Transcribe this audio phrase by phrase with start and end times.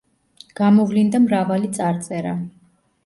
[0.59, 2.37] გამოვლინდა მრავალი წარწერა.